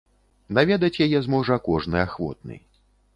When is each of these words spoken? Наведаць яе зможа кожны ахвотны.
Наведаць 0.57 1.01
яе 1.05 1.19
зможа 1.25 1.57
кожны 1.67 1.99
ахвотны. 2.07 2.57